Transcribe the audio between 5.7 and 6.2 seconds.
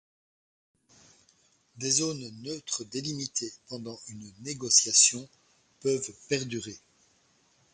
peuvent